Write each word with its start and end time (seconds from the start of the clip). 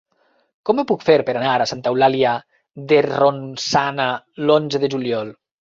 Com 0.69 0.79
ho 0.79 0.85
puc 0.91 1.03
fer 1.09 1.17
per 1.27 1.35
anar 1.41 1.51
a 1.57 1.67
Santa 1.73 1.93
Eulàlia 1.93 2.33
de 2.93 2.99
Ronçana 3.09 4.09
l'onze 4.49 4.87
de 4.87 4.95
juliol? 4.97 5.35